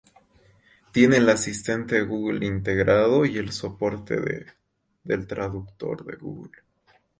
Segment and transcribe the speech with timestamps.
[0.91, 4.19] Tiene el Asistente de Google integrado y el soporte
[5.03, 6.63] del Traductor de Google.